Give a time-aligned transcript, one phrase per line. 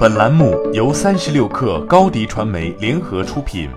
[0.00, 3.68] 本栏目由三十六氪高低传媒联合出品。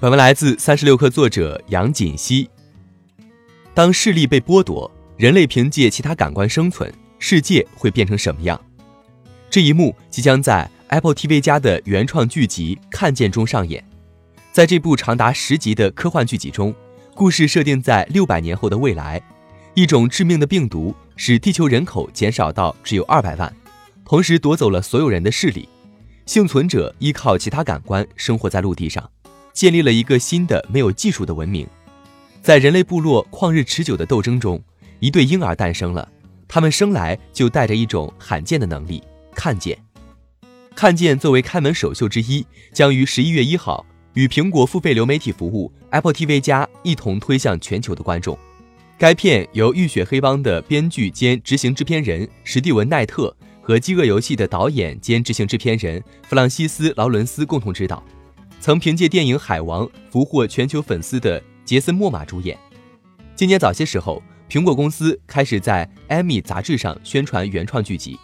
[0.00, 2.50] 本文来自三十六氪作者杨锦熙。
[3.72, 8.60] 当视力被剥夺，人类凭借其他感官生存，世界会变成什么样？
[9.48, 13.88] 这一幕即将在 Apple TV 加的原创剧集《看见》中上演。
[14.50, 16.74] 在这部长达十集的科幻剧集中，
[17.14, 19.22] 故事设定在六百年后的未来，
[19.74, 23.52] 一种致命的病毒使地球人口减少到只有二百万，
[24.04, 25.68] 同时夺走了所有人的视力。
[26.26, 29.10] 幸存者依靠其他感官生活在陆地上。
[29.52, 31.66] 建立了一个新的没有技术的文明，
[32.42, 34.60] 在人类部落旷日持久的斗争中，
[34.98, 36.08] 一对婴儿诞生了。
[36.48, 39.02] 他们生来就带着一种罕见的能力——
[39.34, 39.76] 看见。
[40.74, 48.36] 看见作为开门首秀之一，将于十一月一号与苹果付费流媒体服务 Apple TV 加一同推向全球的观众。
[48.96, 58.02] 该片由《浴血黑帮》的编剧兼执行制片人史蒂文·奈特和《饥饿游戏》的导演兼执行制片人弗朗西斯·劳伦斯共同执导。
[58.60, 62.56] 曾凭借电影《海王》俘获全球粉丝的杰森·莫玛主演。
[63.34, 68.16] 今年早些时候，苹果公司开始在艾米杂志上宣传原创剧集。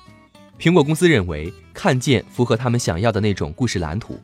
[0.56, 4.14] 苹果公司认为，《看见》符合他们想要的那种故事蓝图。《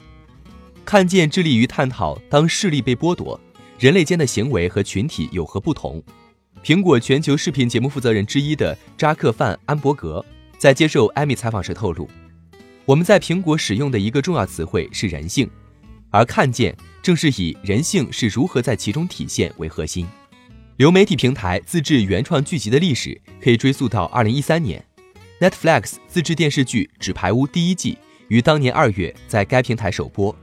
[0.85, 3.39] 看见》致力于探讨当视力被剥夺，
[3.81, 6.01] 人类间的行为和群体有何不同。
[6.63, 10.25] 苹果全球视频节目负责人之一的扎克·范·安伯格
[10.59, 12.09] 在接受艾米采访时透露
[12.85, 15.49] ：“我们在苹果使用的一个重要词汇是人性。”
[16.11, 20.07] 而看见正是以人性是如何在其中体现为核心。
[20.79, 24.85] 流媒体平台自制原创剧集的历史可以追溯到2013年
[25.41, 27.99] ，Netflix 自制电视剧《纸牌屋》第一季
[28.29, 30.35] 于当年二月在该平台首播。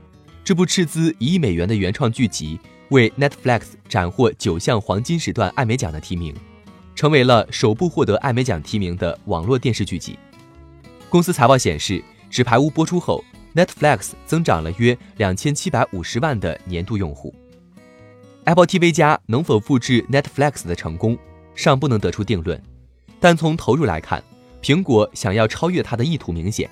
[0.44, 6.34] 这部斥资一亿美元的原创剧集为 Netflix 斩获九项黄金时段艾美奖的提名，
[6.94, 10.18] 成为了首部获得艾美奖提名的网络电视剧集。
[11.08, 11.94] 公司财报显示，
[12.28, 13.24] 《纸牌屋》播出后。
[13.54, 17.32] Netflix 增长了约两千七百五十万的年度用户。
[18.42, 21.16] Apple TV 加能否复制 Netflix 的成功，
[21.54, 22.60] 尚不能得出定论。
[23.20, 24.20] 但从投入来看，
[24.60, 26.68] 苹果想要超越它的意图明显。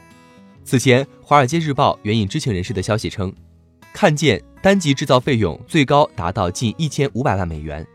[0.65, 3.33] 此前，《华尔街日报》援引知情人士的消息称，
[3.92, 7.86] 看见单集制造费用最高达到近一千五百万美元。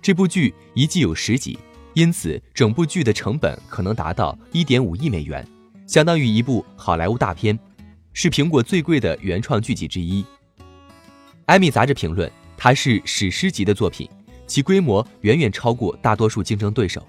[0.00, 1.58] 这部剧一季有十集，
[1.94, 5.46] 因此整部剧的成本可能达到一点五亿美元，
[5.86, 7.58] 相当于一部好莱坞大片。
[8.12, 10.24] 是苹果最贵的原创剧集之一。
[11.46, 14.08] 艾米杂志评论，它是史诗级的作品，
[14.46, 17.06] 其规模远远超过大多数竞争对手。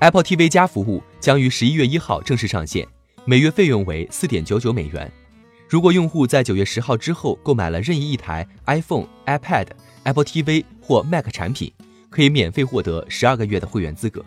[0.00, 2.84] Apple TV 加服务将于十一月一号正式上线，
[3.24, 5.10] 每月费用为四点九九美元。
[5.72, 9.68] 如果用户在九月十号之后购买了任意一台 iPhone、iPad、
[10.02, 11.72] Apple TV 或 Mac 产品，
[12.10, 14.22] 可以免费获得十二个月的会员资格。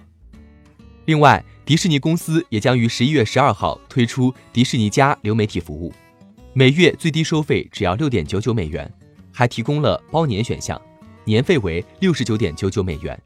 [1.05, 5.93] 另外，迪士尼公司也将于十一月十二号推出迪士尼加流媒体服务，
[6.53, 8.91] 每月最低收费只要六点九九美元，
[9.31, 10.81] 还提供了包年选项，
[11.25, 13.21] 年费为六十九点九九美元。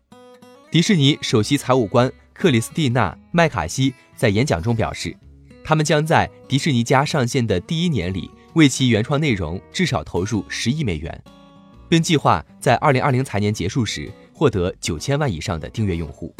[0.70, 5.16] 迪士尼首席财务官克里斯蒂娜·麦卡锡在演讲中表示，
[5.70, 11.24] 他们将在迪士尼加上线的第一年里为其原创内容至少投入十亿美元，
[11.88, 16.34] 并计划在二零二零财年结束时获得九千万以上的订阅用户。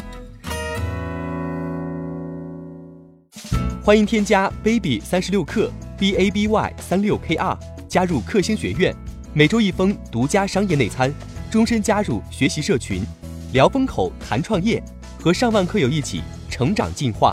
[3.80, 7.56] 欢迎添加 baby 三十六克 b a b y 三六 k r
[7.88, 8.92] 加入克星学院，
[9.32, 11.14] 每周一封独家商业内参，
[11.48, 13.04] 终身加入学习社群，
[13.52, 14.82] 聊风口谈创业，
[15.20, 16.20] 和上万课友一起
[16.50, 17.32] 成长进化。